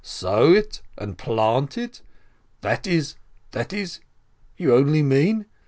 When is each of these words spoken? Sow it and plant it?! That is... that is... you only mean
Sow 0.03 0.51
it 0.51 0.81
and 0.97 1.15
plant 1.15 1.77
it?! 1.77 2.01
That 2.61 2.87
is... 2.87 3.17
that 3.51 3.71
is... 3.71 3.99
you 4.57 4.73
only 4.73 5.03
mean 5.03 5.45